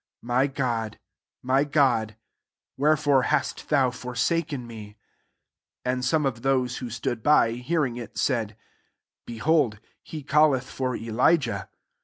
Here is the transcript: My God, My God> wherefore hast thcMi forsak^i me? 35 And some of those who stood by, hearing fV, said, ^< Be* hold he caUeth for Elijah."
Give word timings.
My 0.23 0.47
God, 0.47 0.97
My 1.43 1.63
God> 1.63 2.15
wherefore 2.75 3.21
hast 3.21 3.69
thcMi 3.69 3.93
forsak^i 3.93 4.59
me? 4.59 4.85
35 5.85 5.93
And 5.93 6.03
some 6.03 6.25
of 6.25 6.41
those 6.41 6.77
who 6.77 6.89
stood 6.89 7.21
by, 7.21 7.51
hearing 7.51 7.97
fV, 7.97 8.17
said, 8.17 8.57
^< 9.23 9.25
Be* 9.27 9.37
hold 9.37 9.79
he 10.01 10.23
caUeth 10.23 10.63
for 10.63 10.95
Elijah." 10.95 11.69